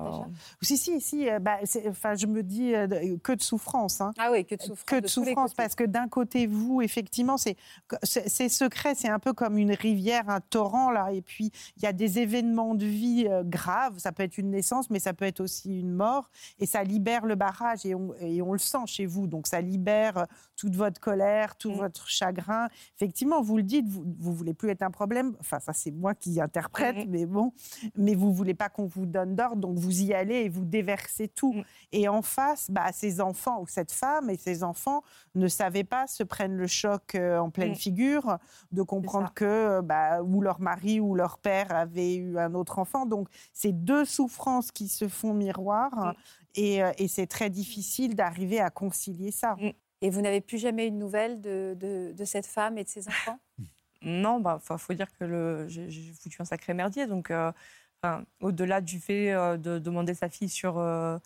Si, 0.63 0.77
si, 0.77 1.01
si. 1.01 1.29
euh, 1.29 1.39
bah, 1.41 1.59
enfin, 1.89 2.15
je 2.15 2.27
me 2.27 2.43
dis 2.43 2.75
euh, 2.75 3.17
que 3.23 3.33
de 3.33 3.43
souffrance. 3.43 4.01
Hein. 4.01 4.13
Ah 4.19 4.31
oui, 4.31 4.45
que 4.45 4.55
de 4.55 4.63
souffrance. 4.63 4.85
que 4.85 5.01
de 5.01 5.07
souffrance 5.07 5.55
parce 5.55 5.75
que 5.75 5.85
d'un 5.85 6.09
côté 6.09 6.47
vous 6.47 6.81
effectivement 6.83 7.37
c'est 7.37 7.57
secret 8.49 8.95
c'est 8.95 9.09
un 9.09 9.19
peu 9.19 9.33
comme 9.33 9.59
une 9.59 9.73
rivière 9.73 10.29
un 10.29 10.41
torrent 10.41 10.91
là 10.91 11.13
et 11.13 11.23
puis 11.23 11.51
il 11.77 11.83
y 11.83 11.87
a 11.87 11.93
des 11.93 12.19
événements 12.19 12.75
de 12.75 12.87
vie 12.87 13.27
euh, 13.29 13.43
graves 13.45 13.99
ça 13.99 14.13
peut 14.13 14.23
être 14.23 14.39
une 14.39 14.51
naissance 14.51 14.91
mais 14.91 14.99
ça 14.99 15.13
peut 15.13 15.25
être 15.25 15.41
aussi 15.41 15.81
une 15.81 15.93
mort 15.93 16.31
et 16.59 16.67
ça 16.67 16.83
libère 16.85 17.27
le 17.27 17.35
barrage 17.35 17.85
et 17.85 17.95
on, 17.95 18.15
et 18.21 18.41
on 18.43 18.53
le 18.53 18.59
sent 18.59 18.87
chez 18.87 19.07
vous 19.07 19.27
donc 19.27 19.47
ça 19.47 19.61
libère 19.61 20.27
toute 20.57 20.75
votre 20.77 21.01
colère 21.01 21.57
tout 21.57 21.69
Mm. 21.71 21.75
votre 21.75 22.09
chagrin 22.09 22.69
effectivement 22.97 23.43
vous 23.43 23.57
le 23.59 23.63
dites 23.63 23.89
vous 23.89 24.05
vous 24.19 24.33
voulez 24.35 24.55
plus 24.55 24.71
être 24.71 24.83
un 24.83 24.91
problème 24.91 25.37
enfin 25.41 25.59
ça 25.61 25.73
c'est 25.73 25.91
moi 25.91 26.15
qui 26.15 26.41
interprète 26.41 26.97
Mhm. 26.97 27.07
mais 27.09 27.27
bon 27.27 27.53
mais 27.97 28.15
vous 28.15 28.33
voulez 28.33 28.55
pas 28.55 28.69
qu'on 28.69 28.87
vous 28.87 29.07
donne 29.07 29.35
donc 29.57 29.79
vous 29.79 30.03
y 30.03 30.15
allez 30.15 30.37
et 30.37 30.49
vous 30.49 30.65
déversez 30.65 31.29
tout 31.29 31.53
Mm. 31.55 31.63
et 31.93 32.09
en 32.09 32.23
face, 32.23 32.71
bah, 32.71 32.91
ces 32.93 33.21
enfants 33.21 33.61
ou 33.61 33.67
cette 33.67 33.93
femme 33.93 34.31
et 34.31 34.37
ces 34.37 34.63
enfants 34.65 35.03
ne 35.35 35.49
savaient 35.49 35.85
pas, 35.85 36.07
se 36.07 36.23
prennent 36.23 36.57
le 36.57 36.67
choc 36.67 37.15
euh, 37.15 37.39
en 37.39 37.51
pleine 37.51 37.73
Mm. 37.73 37.77
figure, 37.77 38.39
de 38.73 38.83
comprendre 38.83 39.33
que 39.35 39.45
euh, 39.45 39.83
bah, 39.83 40.23
ou 40.23 40.41
leur 40.41 40.61
mari 40.61 41.01
ou 41.01 41.15
leur 41.15 41.39
père 41.39 41.75
avait 41.75 42.17
eu 42.17 42.39
un 42.39 42.55
autre 42.55 42.79
enfant. 42.79 43.07
Donc, 43.07 43.29
c'est 43.53 43.73
deux 43.73 44.05
souffrances 44.05 44.71
qui 44.73 44.89
se 44.89 45.09
font 45.09 45.35
miroir. 45.35 45.91
Mm. 45.97 46.13
Et, 46.55 46.83
euh, 46.83 46.91
et 46.99 47.09
c'est 47.09 47.27
très 47.27 47.51
difficile 47.51 48.15
d'arriver 48.17 48.59
à 48.61 48.71
concilier 48.71 49.31
ça. 49.31 49.57
Et 50.01 50.11
vous 50.11 50.21
n'avez 50.21 50.41
plus 50.41 50.59
jamais 50.59 50.87
une 50.87 50.99
nouvelle 50.99 51.41
de, 51.41 51.77
de, 51.79 52.13
de 52.13 52.25
cette 52.25 52.47
femme 52.47 52.79
et 52.79 52.85
de 52.85 52.89
ses 52.89 53.07
enfants? 53.09 53.39
Non, 54.01 54.39
bah, 54.39 54.61
faut 54.63 54.79
faut 54.79 54.95
dire 54.95 55.09
que 55.19 55.25
le, 55.25 55.67
j'ai 55.67 55.91
j'ai 55.91 56.13
foutu 56.13 56.41
un 56.41 56.45
sacré 56.45 56.73
merdier. 56.73 57.09
Donc, 57.09 57.33
euh, 57.33 57.51
enfin, 58.03 58.25
au-delà 58.41 58.81
du 58.81 59.01
fait 59.01 59.33
euh, 59.33 59.57
de 59.57 59.79
demander 59.79 60.15
sa 60.15 60.29
fille 60.29 60.49
sur, 60.49 60.79
euh, 60.79 61.19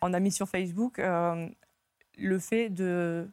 en 0.00 0.12
ami 0.12 0.30
sur 0.32 0.48
Facebook, 0.48 0.98
euh, 0.98 1.48
le 2.18 2.38
fait 2.38 2.70
de 2.70 3.28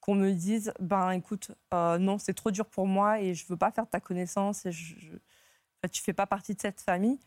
qu'on 0.00 0.14
me 0.14 0.32
dise, 0.32 0.72
ben 0.80 1.10
écoute, 1.10 1.50
euh, 1.74 1.98
non, 1.98 2.18
c'est 2.18 2.32
trop 2.34 2.50
dur 2.50 2.66
pour 2.66 2.86
moi 2.86 3.20
et 3.20 3.34
je 3.34 3.46
veux 3.46 3.56
pas 3.58 3.70
faire 3.70 3.86
ta 3.88 4.00
connaissance 4.00 4.64
et 4.64 4.72
je, 4.72 4.94
je- 4.98 5.08
enfin, 5.12 5.88
tu 5.92 6.02
fais 6.02 6.14
pas 6.14 6.26
partie 6.26 6.54
de 6.54 6.60
cette 6.60 6.80
famille. 6.80 7.18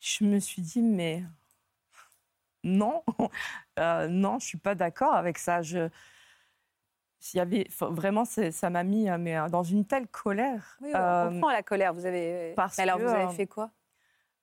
Je 0.00 0.24
me 0.24 0.38
suis 0.38 0.60
dit, 0.62 0.82
mais 0.82 1.22
non, 2.64 3.02
euh, 3.78 4.08
non, 4.08 4.38
je 4.38 4.46
suis 4.46 4.58
pas 4.58 4.74
d'accord 4.74 5.14
avec 5.14 5.38
ça. 5.38 5.62
Je, 5.62 5.88
s'il 7.20 7.38
y 7.38 7.40
avait, 7.40 7.66
vraiment, 7.80 8.24
ça 8.24 8.70
m'a 8.70 8.84
mis 8.84 9.08
mais, 9.18 9.36
dans 9.50 9.62
une 9.62 9.84
telle 9.86 10.06
colère. 10.08 10.76
Oui, 10.82 10.90
on 10.94 10.98
Euh, 10.98 11.30
comprend 11.30 11.50
la 11.50 11.62
colère. 11.62 11.94
Vous 11.94 12.04
avez. 12.06 12.52
parce 12.56 12.76
Mais 12.76 12.82
alors, 12.84 12.98
que, 12.98 13.02
vous 13.04 13.14
avez 13.14 13.34
fait 13.34 13.46
quoi? 13.46 13.70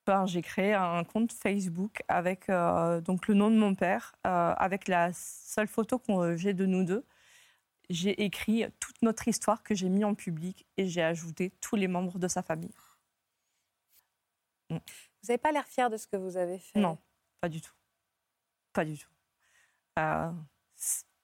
Ben, 0.05 0.25
j'ai 0.25 0.41
créé 0.41 0.73
un 0.73 1.03
compte 1.03 1.31
Facebook 1.31 2.03
avec 2.07 2.49
euh, 2.49 3.01
donc 3.01 3.27
le 3.27 3.33
nom 3.33 3.49
de 3.49 3.55
mon 3.55 3.73
père, 3.75 4.15
euh, 4.27 4.53
avec 4.57 4.87
la 4.87 5.11
seule 5.13 5.67
photo 5.67 5.97
que 5.99 6.35
j'ai 6.35 6.53
de 6.53 6.65
nous 6.65 6.83
deux. 6.83 7.05
J'ai 7.89 8.23
écrit 8.23 8.65
toute 8.79 9.01
notre 9.01 9.27
histoire 9.27 9.63
que 9.63 9.75
j'ai 9.75 9.89
mis 9.89 10.03
en 10.03 10.15
public 10.15 10.65
et 10.77 10.87
j'ai 10.87 11.03
ajouté 11.03 11.51
tous 11.61 11.75
les 11.75 11.87
membres 11.87 12.17
de 12.17 12.27
sa 12.27 12.41
famille. 12.41 12.73
Vous 14.69 14.79
n'avez 15.27 15.37
pas 15.37 15.51
l'air 15.51 15.67
fier 15.67 15.89
de 15.89 15.97
ce 15.97 16.07
que 16.07 16.17
vous 16.17 16.37
avez 16.37 16.57
fait? 16.57 16.79
Non, 16.79 16.97
pas 17.41 17.49
du 17.49 17.61
tout. 17.61 17.73
Pas 18.73 18.85
du 18.85 18.97
tout. 18.97 19.09
Euh, 19.99 20.31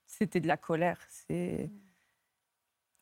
C'était 0.05 0.39
de 0.39 0.47
la 0.47 0.57
colère. 0.57 0.99
C'est... 1.09 1.71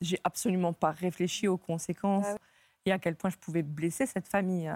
J'ai 0.01 0.19
absolument 0.23 0.71
pas 0.71 0.91
réfléchi 0.91 1.47
aux 1.49 1.57
conséquences 1.57 2.25
Ah 2.27 2.33
ouais. 2.33 2.39
et 2.85 2.91
à 2.93 2.99
quel 2.99 3.15
point 3.17 3.29
je 3.29 3.37
pouvais 3.37 3.63
blesser 3.63 4.05
cette 4.05 4.29
famille. 4.29 4.71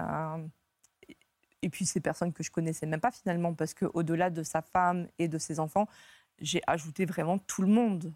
Et- 1.64 1.68
puis 1.70 1.86
ces 1.86 2.00
personnes 2.00 2.32
que 2.32 2.42
je 2.42 2.50
connaissais 2.50 2.86
même 2.86 3.00
pas 3.00 3.10
finalement, 3.10 3.54
parce 3.54 3.74
que 3.74 3.86
au-delà 3.94 4.30
de 4.30 4.42
sa 4.42 4.62
femme 4.62 5.08
et 5.18 5.28
de 5.28 5.38
ses 5.38 5.60
enfants, 5.60 5.86
j'ai 6.40 6.60
ajouté 6.66 7.04
vraiment 7.04 7.38
tout 7.38 7.62
le 7.62 7.68
monde. 7.68 8.12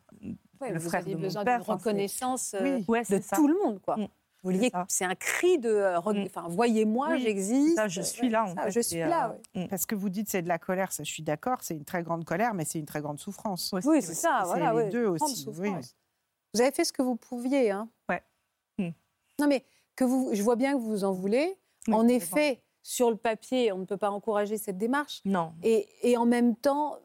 Ouais, 0.61 0.73
le 0.73 0.79
vous 0.79 0.89
frère 0.89 1.01
aviez 1.01 1.15
de 1.15 1.19
mon 1.21 1.25
besoin 1.25 1.45
père, 1.45 1.61
enfin, 1.61 1.79
c'est- 1.79 1.89
reconnaissance 1.89 2.55
euh, 2.55 2.79
Oui. 2.79 2.85
Ouais, 2.89 3.03
de 3.09 3.21
ça. 3.23 3.37
tout 3.37 3.47
le 3.49 3.55
monde, 3.65 3.81
quoi. 3.81 3.97
Mm. 3.97 4.09
Vous 4.45 4.51
que 4.71 4.77
c'est 4.89 5.05
un 5.05 5.15
cri 5.17 5.59
de, 5.59 5.69
euh, 5.69 6.01
Mm. 6.01 6.27
enfin, 6.27 6.47
voyez-moi, 6.49 7.09
Oui, 7.11 7.21
j'existe. 7.23 7.81
Je 7.89 8.01
suis 8.03 8.29
là. 8.29 8.45
En 8.45 8.55
ça, 8.55 8.63
fait, 8.65 8.71
je 8.73 8.79
et, 8.81 8.83
suis 8.83 9.03
euh, 9.03 9.09
là. 9.09 9.37
ouais. 9.55 9.65
mm. 9.65 9.69
Parce 9.69 9.85
que 9.87 9.95
vous 9.95 10.09
dites 10.11 10.29
c'est 10.29 10.43
de 10.43 10.49
la 10.49 10.59
colère, 10.59 10.91
ça 10.93 11.03
je 11.05 11.11
suis 11.11 11.23
d'accord, 11.23 11.59
c'est 11.61 11.75
une 11.75 11.85
très 11.85 12.03
grande 12.03 12.25
colère, 12.25 12.55
mais 12.55 12.65
c'est 12.65 12.79
une 12.79 12.87
très 12.87 13.01
grande 13.01 13.19
souffrance. 13.19 13.73
Aussi, 13.73 13.87
Oui, 13.89 14.03
c'est 14.03 14.15
ça. 14.15 14.41
c'est 14.43 14.47
Voilà, 14.49 14.71
les 14.73 14.77
ouais, 14.77 14.89
deux 14.91 15.05
grande 15.05 15.23
aussi, 15.23 15.49
oui. 15.59 15.71
Vous 16.55 16.61
avez 16.61 16.73
fait 16.73 16.85
ce 16.85 16.93
que 16.93 17.03
vous 17.03 17.17
pouviez, 17.17 17.71
hein. 17.71 17.89
Ouais. 18.09 18.23
Mm. 18.79 18.91
Non, 19.41 19.47
mais 19.49 19.65
que 19.97 20.05
vous, 20.05 20.31
je 20.33 20.43
vois 20.43 20.57
bien 20.57 20.75
que 20.75 20.81
vous 20.81 21.05
en 21.05 21.13
voulez. 21.13 21.57
Oui, 21.89 21.95
en 21.95 22.07
effet, 22.09 22.63
sur 22.83 23.11
le 23.11 23.17
papier, 23.17 23.73
on 23.73 23.79
ne 23.79 23.85
peut 23.85 23.97
pas 23.97 24.11
encourager 24.11 24.57
cette 24.57 24.79
démarche. 24.79 25.21
Non. 25.25 25.53
Et, 25.63 25.89
et 26.03 26.17
en 26.17 26.25
même 26.27 26.57
temps, 26.57 26.97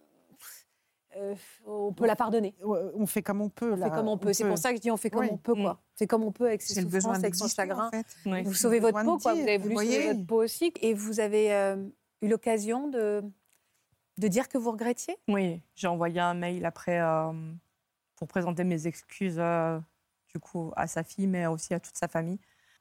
euh, 1.16 1.36
on 1.66 1.94
peut 1.94 2.08
la 2.08 2.16
pardonner. 2.16 2.56
On 2.64 3.06
fait 3.06 3.22
comme 3.22 3.42
on 3.42 3.50
peut. 3.50 3.74
On 3.74 3.78
fait 3.78 3.90
comme 3.92 4.08
on 4.08 4.18
peut. 4.18 4.34
C'est 4.34 4.48
pour 4.48 4.58
ça 4.58 4.72
que 4.72 4.78
je 4.78 4.82
dis 4.82 4.92
on 4.92 4.98
fait 4.98 5.10
comme 5.10 5.22
Oui. 5.22 5.30
on 5.32 5.38
peut, 5.38 5.54
quoi. 5.56 5.80
On 5.94 5.98
fait 5.98 6.08
comme 6.08 6.24
on 6.24 6.32
peut 6.32 6.48
avec 6.48 6.62
ses 6.62 6.74
c'est 6.74 6.82
souffrances, 6.82 7.18
avec 7.18 7.36
son 7.36 7.48
chagrin. 7.48 7.88
en 7.88 7.92
fait. 7.92 8.06
Oui. 8.26 8.44
Vous 8.44 8.54
sauvez 8.54 8.80
votre 8.80 9.04
peau, 9.04 9.18
quoi. 9.18 9.34
Vous 9.34 9.42
avez 9.42 9.58
voulu 9.58 9.76
vous 9.76 9.82
sauver 9.82 10.08
votre 10.14 10.26
peau 10.26 10.44
aussi. 10.44 10.74
Et 10.82 10.94
vous 10.94 11.20
avez 11.20 11.54
euh, 11.54 11.76
eu 12.22 12.28
l'occasion 12.30 12.88
de, 12.88 13.24
de 14.18 14.28
dire 14.28 14.48
que 14.50 14.58
vous 14.58 14.72
regrettiez? 14.72 15.18
Oui, 15.28 15.62
j'ai 15.76 15.88
envoyé 15.88 16.20
un 16.20 16.34
mail 16.34 16.66
après 16.66 17.00
euh, 17.00 17.32
pour 18.16 18.28
présenter 18.28 18.64
mes 18.64 18.88
excuses 18.88 19.36
euh, 19.38 19.80
du 20.34 20.40
coup 20.40 20.72
à 20.76 20.88
sa 20.88 21.04
fille, 21.04 21.28
mais 21.28 21.46
aussi 21.46 21.76
à 21.76 21.80
toute 21.80 21.96
sa 21.96 22.08
famille, 22.08 22.40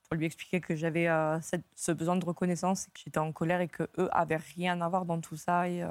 pour 0.09 0.17
lui 0.17 0.27
expliquer 0.27 0.61
que 0.61 0.75
j'avais 0.77 1.09
euh, 1.09 1.41
cette- 1.41 1.65
ce 1.75 1.93
besoin 1.93 2.17
de 2.17 2.25
reconnaissance, 2.25 2.89
et 2.89 2.91
que 2.91 3.01
j'étais 3.05 3.19
en 3.19 3.33
colère 3.33 3.61
et 3.61 3.69
que 3.69 3.85
eux 3.99 4.09
avaient 4.13 4.37
rien 4.37 4.81
à 4.81 4.89
voir 4.89 5.05
dans 5.05 5.21
tout 5.21 5.37
ça 5.37 5.69
et, 5.69 5.83
euh, 5.83 5.91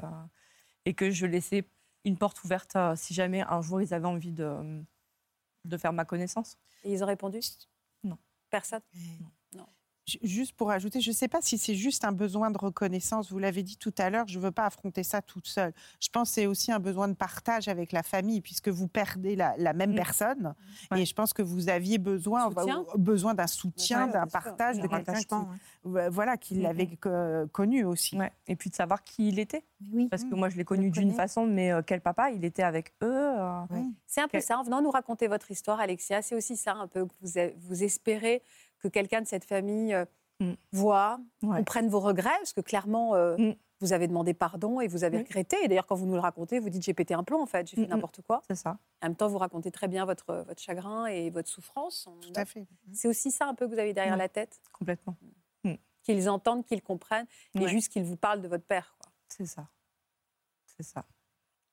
et 0.84 0.94
que 0.94 1.10
je 1.10 1.26
laissais 1.26 1.64
une 2.04 2.16
porte 2.16 2.42
ouverte 2.44 2.76
euh, 2.76 2.94
si 2.96 3.14
jamais 3.14 3.42
un 3.42 3.62
jour 3.62 3.80
ils 3.80 3.92
avaient 3.94 4.06
envie 4.06 4.32
de, 4.32 4.82
de 5.64 5.76
faire 5.76 5.92
ma 5.92 6.04
connaissance. 6.04 6.56
Et 6.84 6.92
ils 6.92 7.02
ont 7.02 7.06
répondu? 7.06 7.40
Non. 8.04 8.18
Personne? 8.50 8.82
Ju- 8.92 9.24
Juste 10.24 10.54
pour 10.56 10.72
ajouter, 10.72 11.00
je 11.00 11.10
ne 11.10 11.14
sais 11.14 11.28
pas 11.28 11.38
si 11.42 11.58
c'est 11.58 11.76
juste 11.76 12.04
un 12.04 12.10
besoin 12.10 12.50
de 12.50 12.58
reconnaissance. 12.58 13.30
Vous 13.30 13.38
l'avez 13.38 13.62
dit 13.62 13.76
tout 13.76 13.94
à 13.98 14.10
l'heure, 14.10 14.26
je 14.26 14.36
ne 14.36 14.42
veux 14.42 14.50
pas 14.50 14.66
affronter 14.66 15.04
ça 15.04 15.22
toute 15.22 15.46
seule. 15.46 15.72
Je 16.00 16.08
pense 16.08 16.30
que 16.30 16.34
c'est 16.34 16.46
aussi 16.46 16.72
un 16.72 16.80
besoin 16.80 17.06
de 17.06 17.12
partage 17.14 17.68
avec 17.68 17.92
la 17.92 18.02
famille, 18.02 18.40
puisque 18.40 18.68
vous 18.68 18.88
perdez 18.88 19.36
la, 19.36 19.54
la 19.58 19.72
même 19.72 19.92
Mm. 19.92 19.96
personne. 19.96 20.54
Ouais. 20.90 21.02
Et 21.02 21.04
je 21.06 21.14
pense 21.14 21.32
que 21.32 21.42
vous 21.42 21.68
aviez 21.68 21.98
besoin, 21.98 22.48
Soutien. 22.50 22.82
bah, 22.84 22.92
besoin 22.96 23.34
d'un 23.34 23.46
soutien, 23.46 24.06
Ouais, 24.06 24.12
d'un 24.12 24.26
partage, 24.26 24.78
de 24.78 24.86
Un 24.86 24.88
quelqu'un 24.88 25.14
qui, 25.22 25.88
ouais, 25.88 26.08
voilà, 26.10 26.36
qui 26.36 26.56
Mm, 26.56 26.62
l'avait 26.62 26.96
co- 26.96 27.46
connu 27.52 27.84
aussi. 27.84 28.18
Ouais. 28.18 28.32
Et 28.48 28.56
puis 28.56 28.70
de 28.70 28.74
savoir 28.74 29.04
qui 29.04 29.28
il 29.28 29.38
était. 29.38 29.64
Oui. 29.92 30.08
Parce 30.08 30.24
que 30.24 30.34
Mm. 30.34 30.38
moi, 30.38 30.48
je 30.48 30.56
l'ai 30.56 30.64
connu 30.64 30.90
d'une 30.90 31.12
façon, 31.12 31.46
mais 31.46 31.70
euh, 31.70 31.80
quel 31.86 32.00
papa 32.00 32.32
Il 32.32 32.44
était 32.44 32.64
avec 32.64 32.92
eux. 33.04 33.06
euh, 33.38 33.60
C'est 34.08 34.20
un 34.20 34.26
peu 34.28 34.40
ça. 34.40 34.58
En 34.58 34.64
venant 34.64 34.82
nous 34.82 34.90
raconter 34.90 35.28
votre 35.28 35.48
histoire, 35.52 35.78
Alexia, 35.78 36.22
c'est 36.22 36.34
aussi 36.34 36.56
ça 36.56 36.72
un 36.74 36.88
peu 36.88 37.06
que 37.06 37.12
vous, 37.20 37.30
vous 37.68 37.84
espérez 37.84 38.42
que 38.82 38.88
quelqu'un 38.88 39.22
de 39.22 39.26
cette 39.26 39.44
famille 39.44 39.94
euh, 39.94 40.04
Mm. 40.40 40.54
voit, 40.72 41.20
Ouais. 41.44 41.58
comprenne 41.58 41.88
vos 41.88 42.00
regrets, 42.00 42.36
parce 42.38 42.52
que 42.52 42.60
clairement, 42.60 43.14
euh, 43.14 43.36
Mm. 43.36 43.54
vous 43.80 43.92
avez 43.92 44.08
demandé 44.08 44.34
pardon 44.34 44.80
et 44.80 44.88
vous 44.88 45.04
avez 45.04 45.18
Oui. 45.18 45.22
regretté. 45.22 45.56
Et 45.62 45.68
d'ailleurs, 45.68 45.86
quand 45.86 45.94
vous 45.94 46.06
nous 46.06 46.14
le 46.14 46.20
racontez, 46.20 46.58
vous 46.58 46.68
dites 46.68 46.82
j'ai 46.82 46.94
pété 46.94 47.14
un 47.14 47.22
plomb, 47.22 47.40
en 47.42 47.46
fait, 47.46 47.68
j'ai 47.68 47.76
fait 47.76 47.86
Mm, 47.86 47.90
n'importe 47.90 48.22
quoi. 48.22 48.42
C'est 48.48 48.56
ça. 48.56 48.78
En 49.02 49.06
même 49.08 49.14
temps, 49.16 49.28
vous 49.28 49.38
racontez 49.38 49.70
très 49.70 49.86
bien 49.86 50.04
votre, 50.04 50.34
votre 50.46 50.60
chagrin 50.60 51.06
et 51.06 51.30
votre 51.30 51.48
souffrance. 51.48 52.08
Tout 52.22 52.32
à 52.34 52.44
fait. 52.44 52.66
C'est 52.92 53.06
aussi 53.06 53.30
ça 53.30 53.46
un 53.46 53.54
peu 53.54 53.66
que 53.68 53.72
vous 53.74 53.78
avez 53.78 53.92
derrière 53.92 54.16
la 54.16 54.28
tête, 54.28 54.60
Complètement. 54.72 55.16
qu'ils 56.02 56.28
entendent, 56.28 56.66
qu'ils 56.66 56.82
comprennent, 56.82 57.26
et 57.54 57.68
juste 57.68 57.92
qu'ils 57.92 58.02
vous 58.04 58.16
parlent 58.16 58.42
de 58.42 58.48
votre 58.48 58.64
père. 58.64 58.96
C'est 59.28 59.46
ça. 59.46 59.68
C'est 60.66 60.82
ça. 60.82 61.04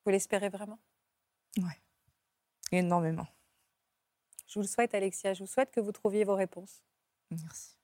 Vous 0.05 0.11
l'espérez 0.11 0.49
vraiment? 0.49 0.77
Énormément. 2.71 3.25
Je 4.47 4.53
vous 4.55 4.61
le 4.61 4.67
souhaite, 4.67 4.93
Alexia. 4.93 5.33
Je 5.33 5.43
vous 5.43 5.47
souhaite 5.49 5.71
que 5.71 5.79
vous 5.79 5.91
trouviez 5.91 6.23
vos 6.23 6.35
réponses. 6.35 6.83
Merci. 7.31 7.75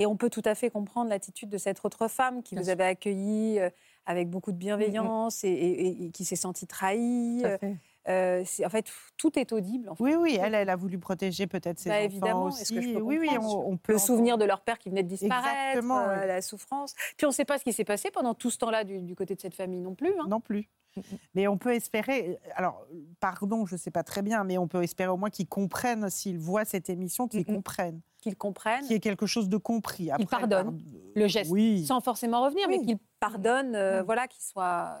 Et 0.00 0.06
on 0.06 0.16
peut 0.16 0.30
tout 0.30 0.42
à 0.44 0.54
fait 0.56 0.70
comprendre 0.70 1.08
l'attitude 1.10 1.48
de 1.50 1.58
cette 1.58 1.84
autre 1.84 2.08
femme 2.08 2.42
qui 2.42 2.54
Bien 2.56 2.62
vous 2.62 2.66
sûr. 2.66 2.72
avait 2.72 2.84
accueilli 2.84 3.60
euh, 3.60 3.70
avec 4.06 4.28
beaucoup 4.28 4.50
de 4.50 4.56
bienveillance 4.56 5.44
et, 5.44 5.48
et- 5.50 6.04
et 6.06 6.10
qui 6.10 6.24
s'est 6.24 6.34
sentie 6.36 6.66
trahie. 6.66 7.42
Euh, 8.08 8.44
en 8.64 8.68
fait, 8.68 8.86
tout 9.16 9.38
est 9.38 9.52
audible. 9.52 9.88
En 9.88 9.94
fait. 9.94 10.02
Oui, 10.04 10.14
oui, 10.14 10.38
elle, 10.40 10.54
elle 10.54 10.68
a 10.68 10.76
voulu 10.76 10.98
protéger 10.98 11.46
peut-être 11.46 11.78
ses 11.78 11.88
Bah, 11.88 11.96
enfants 11.96 12.04
évidemment, 12.04 12.44
aussi. 12.46 12.74
que 12.74 12.80
je 12.82 12.92
peux 12.94 13.00
oui, 13.00 13.18
oui, 13.18 13.30
on, 13.40 13.70
on 13.70 13.76
peut 13.78 13.92
Le 13.94 13.98
souvenir 13.98 14.36
de 14.38 14.44
leur 14.44 14.60
père 14.60 14.78
qui 14.78 14.90
venait 14.90 15.02
de 15.02 15.08
disparaître, 15.08 15.48
Exactement, 15.70 16.00
euh, 16.00 16.20
oui. 16.20 16.26
la 16.26 16.42
souffrance. 16.42 16.94
Puis 17.16 17.24
on 17.26 17.30
ne 17.30 17.34
sait 17.34 17.44
pas 17.46 17.58
ce 17.58 17.64
qui 17.64 17.72
s'est 17.72 17.84
passé 17.84 18.10
pendant 18.10 18.34
tout 18.34 18.50
ce 18.50 18.58
temps-là 18.58 18.84
du, 18.84 19.00
du 19.00 19.14
côté 19.14 19.34
de 19.34 19.40
cette 19.40 19.54
famille 19.54 19.80
non 19.80 19.94
plus. 19.94 20.12
hein. 20.20 20.26
Non 20.28 20.40
plus. 20.40 20.68
Mais 21.34 21.48
on 21.48 21.58
peut 21.58 21.72
espérer, 21.74 22.38
alors, 22.54 22.86
pardon, 23.18 23.66
je 23.66 23.74
ne 23.74 23.78
sais 23.78 23.90
pas 23.90 24.04
très 24.04 24.22
bien, 24.22 24.44
mais 24.44 24.58
on 24.58 24.68
peut 24.68 24.80
espérer 24.82 25.08
au 25.10 25.16
moins 25.16 25.30
qu'ils 25.30 25.48
comprennent, 25.48 26.08
s'ils 26.08 26.38
voient 26.38 26.64
cette 26.64 26.88
émission, 26.88 27.26
qu'ils 27.26 27.40
Mhm. 27.40 27.56
comprennent, 27.56 28.00
Qu'ils 28.20 28.36
comprennent, 28.36 28.82
qu'il 28.82 28.92
y 28.92 28.94
ait 28.94 29.00
quelque 29.00 29.26
chose 29.26 29.48
de 29.48 29.56
compris. 29.56 30.12
Après, 30.12 30.24
pardonnent 30.26 30.78
pard- 30.78 31.00
le 31.16 31.26
geste, 31.26 31.50
Oui. 31.50 31.84
sans 31.84 32.00
forcément 32.00 32.42
revenir, 32.44 32.68
mais 32.68 32.80
qu'ils 32.80 32.98
pardonnent, 33.18 33.74
euh, 33.74 34.02
Mm. 34.02 34.04
voilà, 34.04 34.28
qu'ils 34.28 34.44
soient. 34.44 35.00